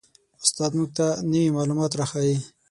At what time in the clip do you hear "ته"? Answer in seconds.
0.97-1.05